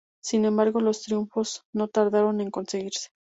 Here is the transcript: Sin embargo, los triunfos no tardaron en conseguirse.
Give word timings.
Sin 0.23 0.45
embargo, 0.45 0.79
los 0.81 1.03
triunfos 1.03 1.61
no 1.75 1.87
tardaron 1.87 2.41
en 2.41 2.49
conseguirse. 2.49 3.09